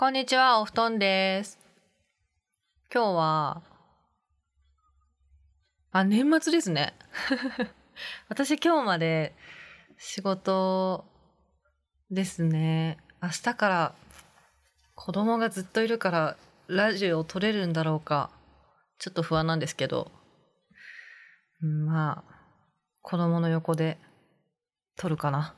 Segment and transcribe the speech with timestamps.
[0.00, 1.58] こんにちは、お布団です。
[2.94, 3.62] 今日は、
[5.90, 6.94] あ、年末ですね。
[8.30, 9.34] 私今日まで
[9.96, 11.04] 仕事
[12.12, 12.98] ですね。
[13.20, 13.94] 明日から
[14.94, 16.36] 子供がずっといるから
[16.68, 18.30] ラジオを撮れるんだろうか。
[19.00, 20.12] ちょっと不安なんですけど。
[21.60, 22.24] まあ、
[23.02, 23.98] 子供の横で
[24.94, 25.56] 撮るかな。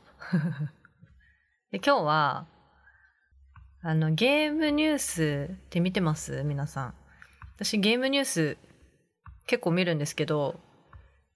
[1.72, 2.46] で今日は、
[3.82, 6.42] あの、ゲームニュースって見てます？
[6.44, 6.94] 皆さん。
[7.56, 8.58] 私ゲームニュース
[9.46, 10.60] 結構見るんですけど、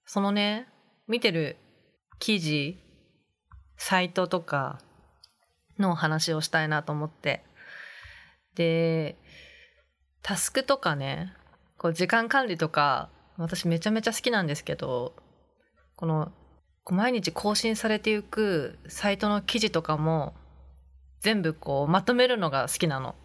[0.05, 0.67] そのね、
[1.07, 1.57] 見てる
[2.19, 2.77] 記事、
[3.77, 4.79] サイトとか
[5.79, 7.43] の話をしたいなと思って。
[8.53, 9.17] で、
[10.21, 11.33] タスクとかね、
[11.79, 15.15] こう時間管理とか、私めちゃめちゃ好きなんですけど、
[15.95, 16.31] この、
[16.91, 20.35] 毎日更新されていくサイトの記事とかも、
[21.25, 23.15] 全部こうまとめるのが好きなの。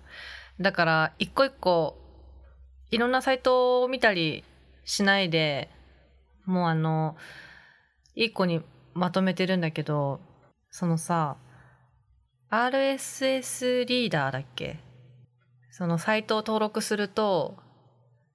[0.59, 1.99] だから一個一個
[2.91, 4.43] いろんなサイトを見たり
[4.85, 5.69] しないで
[6.47, 7.15] もうあの
[8.15, 8.63] 一個に
[8.95, 10.19] まとめてるんだけど
[10.71, 11.37] そのさ
[12.49, 14.79] RSS リーダーだっけ？
[15.71, 17.59] そのサイトを登録すると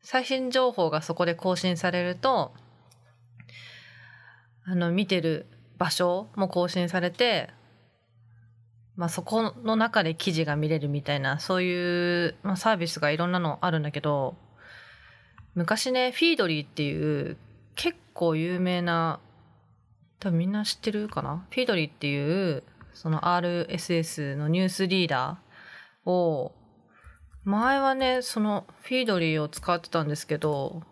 [0.03, 2.53] 最新情報がそこで更新されると
[4.63, 5.47] あの見てる
[5.79, 7.49] 場所も更新されて
[8.97, 14.35] まあ、そこの中で記事が見れるみたいなそういう、まあ、サービスがいろんなのあるんだけど
[15.53, 17.37] 昔ねフィードリーっていう
[17.75, 19.19] 結構有名な
[20.19, 21.45] 多分みんな知ってるかな？
[21.49, 26.53] フィードリーっていうその RSS のニュースリーダーを
[27.43, 30.83] 前はねそのフィードリーを使ってたんですけど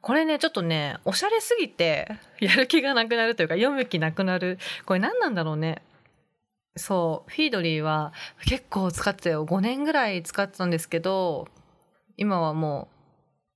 [0.00, 2.10] これねちょっとねおしゃれすぎて
[2.40, 4.58] やる気がなくなるというか読む気なくなる。
[4.84, 5.82] これ何なんだろうね？
[6.76, 8.12] そう、フィードリーは
[8.46, 9.46] 結構使ってたよ。
[9.46, 11.48] 5年ぐらい使ってたんですけど、
[12.16, 12.88] 今はも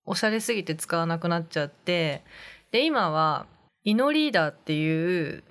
[0.07, 2.25] うおしゃれすぎて使わなくなっちゃって、
[2.71, 3.47] で、今は
[3.85, 5.43] イノリーダーっていう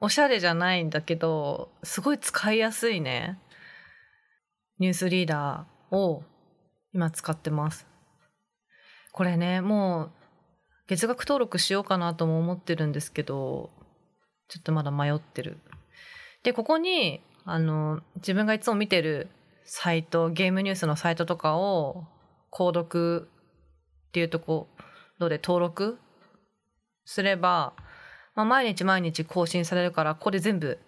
[0.00, 3.38] おしゃれじゃないんだけど、すごい使いやすいね、
[4.78, 6.24] ニュースリーダーを
[6.92, 7.86] 今使ってます。
[9.12, 10.12] これね、もう
[10.88, 13.70] 月額登録しようかなとも思ってるんですけど、
[14.48, 15.58] ちょっとまだ迷ってる。
[16.42, 19.28] で、ここに、あの、自分がいつも見てる
[19.64, 22.06] サイト、ゲームニュースのサイトとかを、
[22.52, 23.28] 購読
[24.08, 24.68] っていうとこ
[25.18, 25.98] ろで登録
[27.06, 27.72] すれば、
[28.34, 30.78] まあ、毎日毎日更新されるから、ここで全部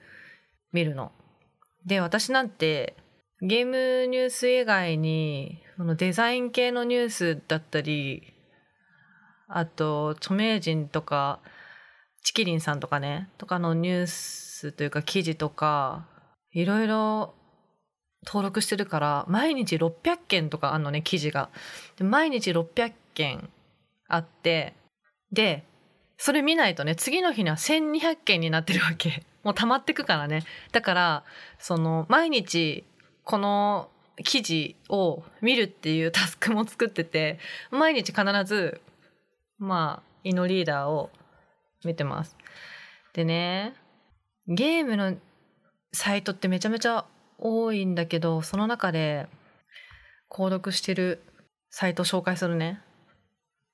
[0.72, 1.10] 見るの。
[1.87, 2.97] で、私なんて、
[3.41, 8.34] ゲームニュース以外に、そのデザイン系のニュースだったり、
[9.48, 11.41] あと、著名人とか、
[12.22, 16.06] チキリンさんとかね、とかのニュースというか記事とか、
[16.53, 17.34] いろいろ
[18.26, 21.50] 登録してるから、毎日600件とかあのね、記事が。
[21.97, 23.48] で毎日600件
[24.09, 24.75] あって、
[25.32, 25.64] で、
[26.16, 29.25] それ見ないとね、次の日には1200件になってるわけ。
[29.43, 30.43] もう溜まってくからね。
[30.72, 31.25] だから、
[31.59, 32.84] その、毎日、
[33.25, 33.91] この
[34.25, 37.38] 記事を見るっていう タスクも作ってて、
[37.70, 38.81] 毎日必ず、
[39.59, 41.10] まあ、イノリーダーを
[41.84, 42.37] 見てます。
[43.12, 43.75] でね、
[44.47, 45.16] ゲームの
[45.93, 47.06] サイトってめちゃめちゃ
[47.38, 49.27] 多いんだけど、その中で
[50.31, 51.22] 購読してる
[51.71, 52.81] サイト紹介するね。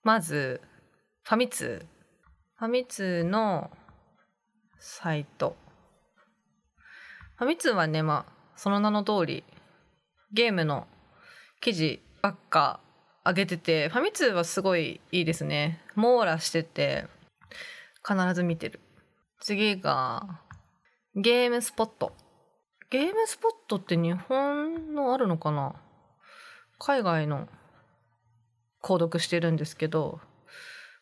[0.05, 0.61] まず、
[1.25, 1.85] ファミ通。
[2.57, 3.71] ファミ通の
[4.79, 5.57] サイト。
[7.37, 9.45] ファミ通はね、まあ、その名の通り、
[10.33, 10.87] ゲームの
[11.61, 12.81] 記事ばっか
[13.25, 15.81] 上げてて、ファミ通はすごいいいですね。
[15.95, 17.07] 網羅してて、
[18.07, 18.81] 必ず見てる。
[19.41, 20.41] 次が、
[21.17, 22.13] ゲームスポット。
[22.89, 25.75] ゲームスポットって日本のあるのかな？
[26.79, 27.49] 海外の
[28.81, 30.21] 購読してるんですけど、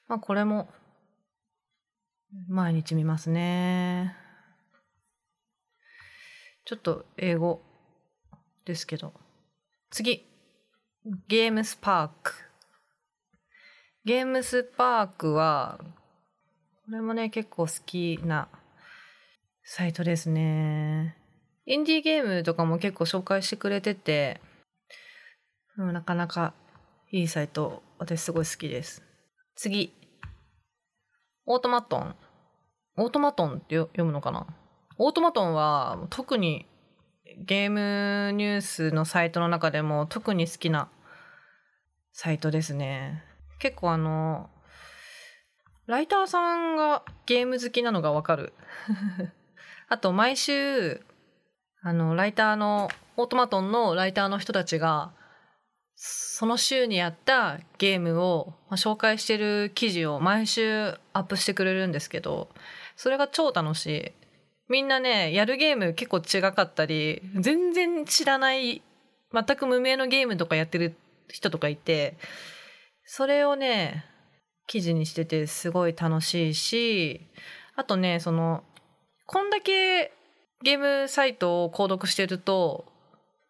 [0.07, 0.69] まあこれも
[2.49, 4.17] 毎日見ますね。
[6.65, 7.61] ちょっと英語
[8.65, 9.13] ですけど。
[9.91, 10.27] 次。
[11.29, 12.33] ゲームスパーク。
[14.07, 15.79] ゲームスパークは、
[16.87, 18.49] これもね、結構好きな
[19.71, 21.15] サイトですね。
[21.67, 24.41] インディーゲームとかも結構紹介してくれてて、
[25.77, 26.55] うん、なかなか
[27.11, 29.03] いいサイト、私すごい好きです。
[29.57, 29.93] 次。
[31.45, 32.17] オートマトン。
[32.97, 34.47] オートマトンって読むのかな？
[34.97, 36.65] オートマトンは特に
[37.37, 40.89] ゲームニュースのサイトの中でも特に好きな
[42.15, 43.23] サイトですね。
[43.59, 44.49] 結構あの、
[45.87, 48.55] ライターさんがゲーム好きなのがわかる。
[49.89, 51.01] あと毎週、
[51.83, 55.13] あの、ライターのオートマトンのライターの人たちが
[56.01, 62.49] その週にやったゲームをまあ紹介してる記事を毎週アップしてくれるんですけど
[62.95, 64.13] それが超楽しい。
[64.69, 68.83] みんなねやるゲーム結構違かったり全然知らない
[69.33, 70.95] 全く無名のゲームとかやってる
[71.29, 72.17] 人とかいて
[73.05, 74.05] それをね
[74.67, 77.23] 記事にしててすごい楽しいし
[77.75, 78.63] あとねその
[79.31, 80.11] こんだけ
[80.63, 82.87] ゲームサイトを購読してると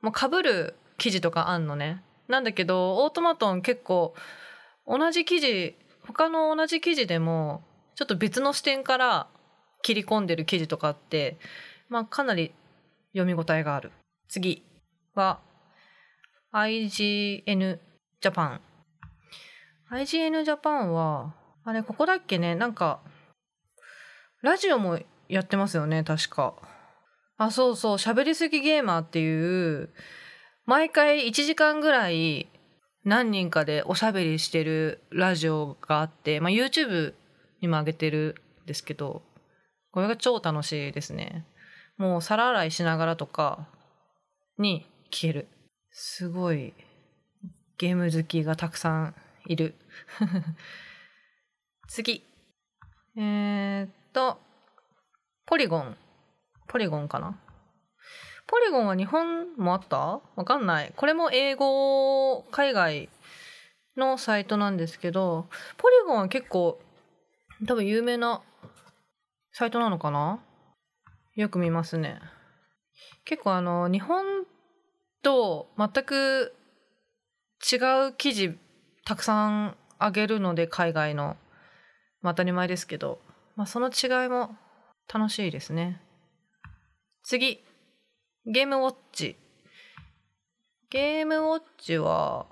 [0.02, 2.02] もうかぶる記事とかあんのね。
[2.26, 4.12] なんだけどオートマトン結構
[4.88, 7.62] 同じ記事他の同じ記事でも
[7.94, 9.28] ちょっと別の視点から
[9.82, 11.36] 切り込んでる記事とかあって
[11.88, 12.52] まあかなり
[13.12, 13.92] 読み応えがある。
[14.28, 14.64] 次
[15.14, 15.38] は
[16.52, 17.78] IGN
[18.20, 18.60] ジャパン。
[19.92, 21.34] IGN ジャパンは
[21.64, 22.56] あれここだっけね？
[22.56, 22.98] なんか
[24.42, 24.98] ラジオも
[25.28, 26.54] やってますよね確か。
[27.36, 29.90] あそうそう喋りすぎゲーマーっていう
[30.66, 32.48] 毎回1時間ぐらい
[33.04, 37.14] 何人かでおしゃべりしてるラジオがあって、まあ、YouTube
[37.60, 38.34] にも上げてる
[38.64, 39.22] んですけど
[39.92, 41.46] これが超楽しいですね。
[41.96, 43.68] もう皿洗いしながらとか
[44.58, 45.48] に聞ける。
[45.90, 46.74] すごい
[47.78, 49.14] ゲーム好きがたくさん
[49.46, 49.74] いる。
[51.88, 52.24] 次。
[53.16, 54.40] えー、っと
[55.48, 55.96] ポリゴン
[56.66, 57.34] ポリゴンかな？
[58.46, 60.20] ポリゴンは日本もあった？
[60.36, 60.92] わかんない。
[60.94, 63.08] これも英語、海外
[63.96, 65.48] のサイトなんですけど、
[65.78, 66.78] ポリゴンは結構
[67.66, 68.42] 多分有名な
[69.52, 70.38] サイトなのかな？
[71.34, 72.20] よく見ますね。
[73.24, 74.44] 結構あの、日本
[75.22, 76.52] と全く
[77.72, 77.76] 違
[78.08, 78.54] う記事
[79.06, 81.38] たくさんあげるので、海外の。
[82.20, 83.18] まあ、当たり前ですけど、
[83.56, 84.54] まあ、その違いも
[85.12, 86.00] 楽しいですね。
[87.22, 87.64] 次。
[88.46, 89.36] ゲームウォッチ。
[90.90, 92.46] ゲームウォッチは、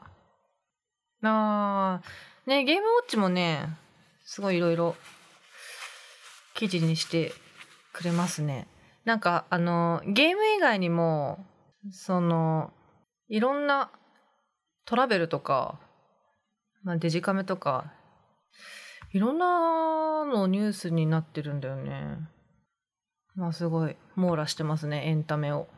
[1.22, 3.68] あー、ね、ゲームウォッチもね、
[4.24, 4.94] すごいいろいろ
[6.54, 7.32] 記事にして
[7.92, 8.66] くれますね。
[9.04, 11.46] なんか、あの、ゲーム以外にも、
[11.90, 12.72] その、
[13.28, 13.90] いろんな
[14.84, 15.80] トラベルとか、
[16.82, 17.92] まあ、デジカメとか、
[19.12, 22.18] いろんなのニュースになってるんだよね。
[23.36, 25.68] まあすごい網羅してますね、エンタメを。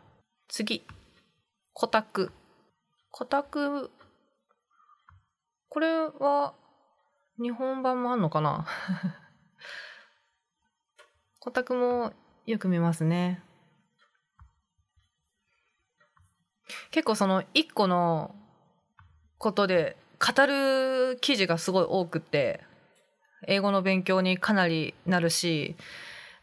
[0.48, 0.86] 次。
[1.72, 2.32] コタク。
[3.10, 3.90] コタク、
[5.68, 6.54] これは、
[7.40, 8.66] 日本版もあんのかな？
[11.40, 12.12] コタクも
[12.46, 13.42] よく見ますね。
[16.90, 18.34] 結構その一個の
[19.38, 22.60] ことで語る記事がすごい多くて
[23.46, 25.76] 英語の勉強にかなりなるし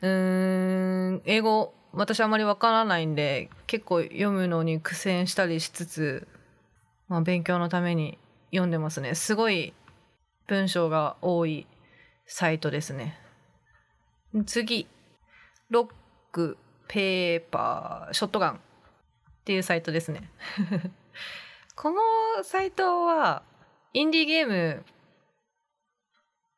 [0.06, 6.28] うーん英語私あまりわからないんで結構読むのに苦戦したりしつつ、
[7.08, 8.20] まあ、勉強のために
[8.52, 9.16] 読んでますね。
[9.16, 9.74] すごい
[10.48, 11.66] 文章が多い
[12.28, 13.18] サイトですね。
[14.46, 14.88] 次
[15.70, 15.90] ロッ
[16.32, 16.58] ク
[16.88, 18.60] ペーパーショットガンっ
[19.46, 20.30] ていうサイトですね。
[21.76, 23.42] このサイトは
[23.94, 24.86] インディーゲーム、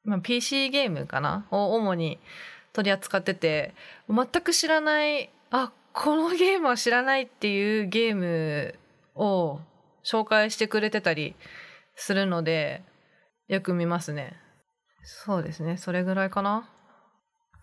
[0.04, 2.20] まあ、PC ゲームかなを主に
[2.78, 3.74] 取り扱ってて
[4.08, 8.76] 全く知らないあこのゲームは知らないっていうゲーム
[9.16, 9.60] を
[10.06, 11.34] 紹介してくれてたり
[11.96, 12.84] するので
[13.48, 14.38] よく見ますね。
[15.02, 15.78] そうですね。
[15.78, 16.70] それぐらいかな。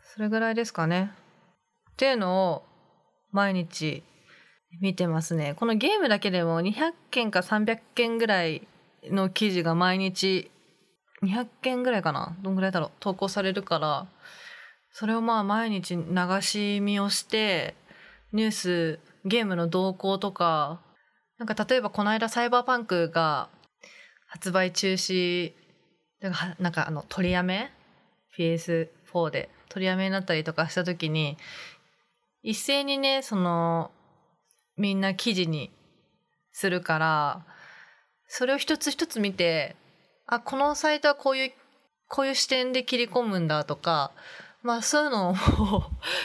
[0.03, 1.13] それぐらいですかね。
[1.93, 2.65] っていうのを
[3.31, 4.03] 毎日
[4.81, 5.55] 見てますね。
[5.55, 8.67] このゲームだけでも200件か300件ぐらい
[9.05, 10.51] の記事が毎日
[11.23, 12.37] 200件ぐらいかな。
[12.43, 12.91] どんぐらいだろう。
[12.99, 14.09] 投稿されるから
[14.97, 16.05] それをまあ毎日流
[16.41, 17.75] し見をして
[18.33, 20.81] ニュースゲームの動向とか
[21.37, 23.49] なんか例えばこの間サイバーパンクが
[24.29, 25.53] 発売中止
[26.61, 27.73] なんかあの取りやめ
[28.39, 31.37] ？PS4 で取りやめになったりとかした時に
[32.45, 33.91] 一斉にねその
[34.77, 35.73] みんな記事に
[36.53, 37.45] するから
[38.29, 39.75] それを一つ一つ見て
[40.27, 41.53] あこのサイトはこういう
[42.09, 44.13] こういう視点で切り込むんだとか
[44.65, 45.35] まあそういうのを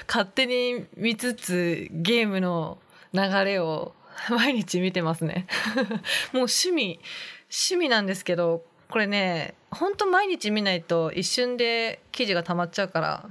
[0.07, 2.77] 勝手に見つつゲームの
[3.13, 3.93] 流れを
[4.31, 5.45] 毎日見てますね。
[5.75, 6.99] もう趣味
[7.43, 13.29] 趣味なんですけどこれねほんと毎日見ないと一瞬で記事が溜まっちゃうから、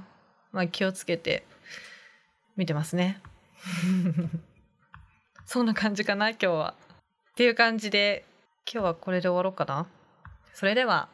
[0.51, 1.43] まあ、気をつけて
[2.55, 3.19] 見てますね。
[5.45, 6.75] そんな感じかな今日は。
[7.31, 8.25] っていう感じで
[8.71, 9.87] 今日はこれで終わろうかな。
[10.53, 11.09] それでは。